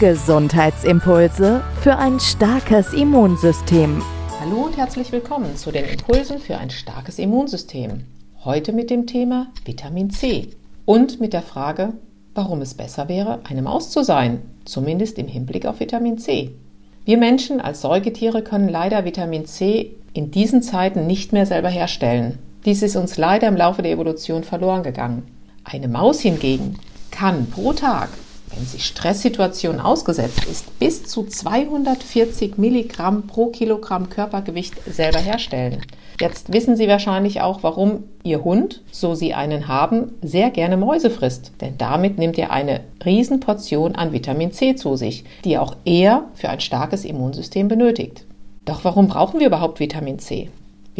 Gesundheitsimpulse 0.00 1.60
für 1.82 1.98
ein 1.98 2.18
starkes 2.20 2.94
Immunsystem. 2.94 4.00
Hallo 4.40 4.62
und 4.62 4.78
herzlich 4.78 5.12
willkommen 5.12 5.58
zu 5.58 5.70
den 5.72 5.84
Impulsen 5.84 6.38
für 6.38 6.56
ein 6.56 6.70
starkes 6.70 7.18
Immunsystem. 7.18 8.06
Heute 8.42 8.72
mit 8.72 8.88
dem 8.88 9.06
Thema 9.06 9.48
Vitamin 9.66 10.08
C 10.08 10.48
und 10.86 11.20
mit 11.20 11.34
der 11.34 11.42
Frage, 11.42 11.92
warum 12.34 12.62
es 12.62 12.72
besser 12.72 13.10
wäre, 13.10 13.40
eine 13.44 13.60
Maus 13.60 13.90
zu 13.90 14.02
sein, 14.02 14.40
zumindest 14.64 15.18
im 15.18 15.28
Hinblick 15.28 15.66
auf 15.66 15.80
Vitamin 15.80 16.16
C. 16.16 16.52
Wir 17.04 17.18
Menschen 17.18 17.60
als 17.60 17.82
Säugetiere 17.82 18.40
können 18.40 18.70
leider 18.70 19.04
Vitamin 19.04 19.44
C 19.44 19.96
in 20.14 20.30
diesen 20.30 20.62
Zeiten 20.62 21.06
nicht 21.06 21.34
mehr 21.34 21.44
selber 21.44 21.68
herstellen. 21.68 22.38
Dies 22.64 22.82
ist 22.82 22.96
uns 22.96 23.18
leider 23.18 23.48
im 23.48 23.56
Laufe 23.56 23.82
der 23.82 23.92
Evolution 23.92 24.44
verloren 24.44 24.82
gegangen. 24.82 25.24
Eine 25.62 25.88
Maus 25.88 26.20
hingegen 26.20 26.78
kann 27.10 27.50
pro 27.50 27.74
Tag, 27.74 28.08
wenn 28.54 28.66
sie 28.66 28.80
Stresssituationen 28.80 29.80
ausgesetzt 29.80 30.44
ist, 30.44 30.78
bis 30.78 31.04
zu 31.04 31.24
240 31.24 32.58
Milligramm 32.58 33.26
pro 33.26 33.46
Kilogramm 33.46 34.10
Körpergewicht 34.10 34.74
selber 34.86 35.18
herstellen. 35.18 35.82
Jetzt 36.20 36.52
wissen 36.52 36.76
Sie 36.76 36.86
wahrscheinlich 36.86 37.40
auch, 37.40 37.62
warum 37.62 38.04
Ihr 38.24 38.44
Hund, 38.44 38.82
so 38.90 39.14
Sie 39.14 39.32
einen 39.32 39.68
haben, 39.68 40.12
sehr 40.20 40.50
gerne 40.50 40.76
Mäuse 40.76 41.08
frisst. 41.08 41.52
Denn 41.62 41.78
damit 41.78 42.18
nimmt 42.18 42.36
er 42.36 42.50
eine 42.50 42.80
Riesenportion 43.04 43.94
an 43.94 44.12
Vitamin 44.12 44.52
C 44.52 44.74
zu 44.74 44.96
sich, 44.96 45.24
die 45.44 45.56
auch 45.56 45.76
er 45.86 46.24
für 46.34 46.50
ein 46.50 46.60
starkes 46.60 47.06
Immunsystem 47.06 47.68
benötigt. 47.68 48.26
Doch 48.66 48.84
warum 48.84 49.08
brauchen 49.08 49.40
wir 49.40 49.46
überhaupt 49.46 49.80
Vitamin 49.80 50.18
C? 50.18 50.50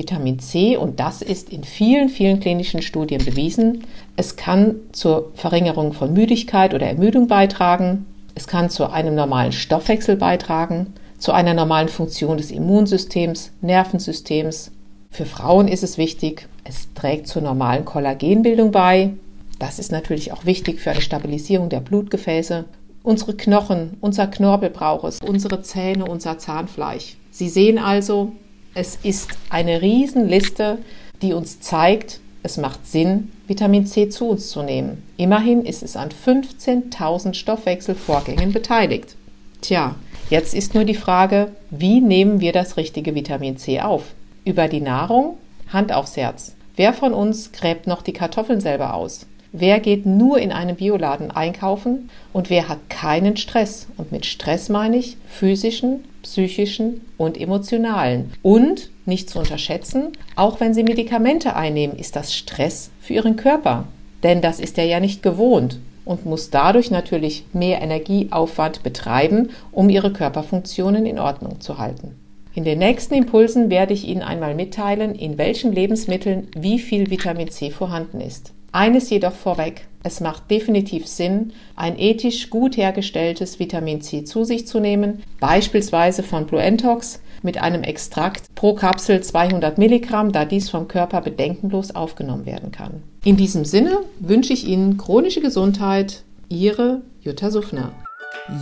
Vitamin 0.00 0.38
C, 0.38 0.76
und 0.76 0.98
das 0.98 1.20
ist 1.20 1.50
in 1.50 1.62
vielen, 1.62 2.08
vielen 2.08 2.40
klinischen 2.40 2.80
Studien 2.80 3.22
bewiesen, 3.22 3.84
es 4.16 4.36
kann 4.36 4.76
zur 4.92 5.30
Verringerung 5.34 5.92
von 5.92 6.14
Müdigkeit 6.14 6.72
oder 6.72 6.86
Ermüdung 6.86 7.28
beitragen, 7.28 8.06
es 8.34 8.46
kann 8.46 8.70
zu 8.70 8.90
einem 8.90 9.14
normalen 9.14 9.52
Stoffwechsel 9.52 10.16
beitragen, 10.16 10.94
zu 11.18 11.32
einer 11.32 11.52
normalen 11.52 11.88
Funktion 11.88 12.38
des 12.38 12.50
Immunsystems, 12.50 13.52
Nervensystems, 13.60 14.72
für 15.10 15.26
Frauen 15.26 15.66
ist 15.68 15.82
es 15.82 15.98
wichtig, 15.98 16.48
es 16.64 16.94
trägt 16.94 17.26
zur 17.26 17.42
normalen 17.42 17.84
Kollagenbildung 17.84 18.70
bei. 18.70 19.10
Das 19.58 19.78
ist 19.78 19.90
natürlich 19.90 20.32
auch 20.32 20.46
wichtig 20.46 20.80
für 20.80 20.92
eine 20.92 21.00
Stabilisierung 21.00 21.68
der 21.68 21.80
Blutgefäße. 21.80 22.64
Unsere 23.02 23.34
Knochen, 23.34 23.96
unser 24.00 24.28
Knorpel 24.28 24.70
braucht 24.70 25.04
es, 25.04 25.18
unsere 25.20 25.62
Zähne, 25.62 26.04
unser 26.04 26.38
Zahnfleisch. 26.38 27.16
Sie 27.30 27.48
sehen 27.48 27.78
also, 27.78 28.32
es 28.74 28.96
ist 29.02 29.30
eine 29.48 29.82
Riesenliste, 29.82 30.78
die 31.22 31.32
uns 31.32 31.60
zeigt, 31.60 32.20
es 32.42 32.56
macht 32.56 32.86
Sinn, 32.86 33.32
Vitamin 33.46 33.86
C 33.86 34.08
zu 34.08 34.28
uns 34.28 34.48
zu 34.48 34.62
nehmen. 34.62 35.02
Immerhin 35.16 35.64
ist 35.64 35.82
es 35.82 35.96
an 35.96 36.08
15.000 36.08 37.34
Stoffwechselvorgängen 37.34 38.52
beteiligt. 38.52 39.16
Tja, 39.60 39.96
jetzt 40.30 40.54
ist 40.54 40.74
nur 40.74 40.84
die 40.84 40.94
Frage, 40.94 41.52
wie 41.70 42.00
nehmen 42.00 42.40
wir 42.40 42.52
das 42.52 42.76
richtige 42.76 43.14
Vitamin 43.14 43.58
C 43.58 43.80
auf? 43.80 44.04
Über 44.44 44.68
die 44.68 44.80
Nahrung? 44.80 45.36
Hand 45.68 45.92
aufs 45.92 46.16
Herz. 46.16 46.54
Wer 46.76 46.94
von 46.94 47.12
uns 47.12 47.52
gräbt 47.52 47.86
noch 47.86 48.00
die 48.00 48.14
Kartoffeln 48.14 48.60
selber 48.60 48.94
aus? 48.94 49.26
Wer 49.52 49.80
geht 49.80 50.06
nur 50.06 50.38
in 50.38 50.52
einem 50.52 50.76
Bioladen 50.76 51.32
einkaufen 51.32 52.08
und 52.32 52.50
wer 52.50 52.68
hat 52.68 52.88
keinen 52.88 53.36
Stress? 53.36 53.88
Und 53.96 54.12
mit 54.12 54.24
Stress 54.24 54.68
meine 54.68 54.96
ich 54.96 55.16
physischen, 55.26 56.04
psychischen 56.22 57.00
und 57.16 57.40
emotionalen. 57.40 58.32
Und 58.42 58.90
nicht 59.06 59.28
zu 59.28 59.40
unterschätzen, 59.40 60.12
auch 60.36 60.60
wenn 60.60 60.72
Sie 60.72 60.84
Medikamente 60.84 61.56
einnehmen, 61.56 61.96
ist 61.96 62.14
das 62.14 62.32
Stress 62.32 62.90
für 63.00 63.14
Ihren 63.14 63.34
Körper. 63.34 63.88
Denn 64.22 64.40
das 64.40 64.60
ist 64.60 64.78
er 64.78 64.84
ja 64.84 65.00
nicht 65.00 65.20
gewohnt 65.20 65.80
und 66.04 66.26
muss 66.26 66.50
dadurch 66.50 66.92
natürlich 66.92 67.44
mehr 67.52 67.82
Energieaufwand 67.82 68.84
betreiben, 68.84 69.50
um 69.72 69.88
Ihre 69.88 70.12
Körperfunktionen 70.12 71.06
in 71.06 71.18
Ordnung 71.18 71.60
zu 71.60 71.78
halten. 71.78 72.14
In 72.54 72.62
den 72.62 72.78
nächsten 72.78 73.14
Impulsen 73.14 73.68
werde 73.68 73.94
ich 73.94 74.06
Ihnen 74.06 74.22
einmal 74.22 74.54
mitteilen, 74.54 75.14
in 75.14 75.38
welchen 75.38 75.72
Lebensmitteln 75.72 76.48
wie 76.56 76.78
viel 76.78 77.10
Vitamin 77.10 77.50
C 77.50 77.70
vorhanden 77.70 78.20
ist. 78.20 78.52
Eines 78.72 79.10
jedoch 79.10 79.32
vorweg, 79.32 79.86
es 80.02 80.20
macht 80.20 80.50
definitiv 80.50 81.06
Sinn, 81.06 81.52
ein 81.76 81.98
ethisch 81.98 82.50
gut 82.50 82.76
hergestelltes 82.76 83.58
Vitamin 83.58 84.00
C 84.00 84.24
zu 84.24 84.44
sich 84.44 84.66
zu 84.66 84.80
nehmen, 84.80 85.22
beispielsweise 85.40 86.22
von 86.22 86.46
Blue 86.46 86.62
Entox 86.62 87.20
mit 87.42 87.60
einem 87.60 87.82
Extrakt 87.82 88.54
pro 88.54 88.74
Kapsel 88.74 89.22
200 89.22 89.76
Milligramm, 89.78 90.32
da 90.32 90.44
dies 90.44 90.70
vom 90.70 90.88
Körper 90.88 91.20
bedenkenlos 91.20 91.94
aufgenommen 91.94 92.46
werden 92.46 92.70
kann. 92.70 93.02
In 93.24 93.36
diesem 93.36 93.64
Sinne 93.64 93.98
wünsche 94.20 94.52
ich 94.52 94.66
Ihnen 94.66 94.96
chronische 94.98 95.40
Gesundheit. 95.40 96.22
Ihre 96.48 97.02
Jutta 97.20 97.50
Suffner. 97.50 97.92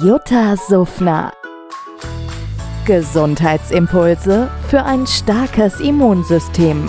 Jutta 0.03 0.57
Suffner 0.57 1.33
Gesundheitsimpulse 2.85 4.51
für 4.69 4.83
ein 4.85 5.07
starkes 5.07 5.79
Immunsystem. 5.81 6.89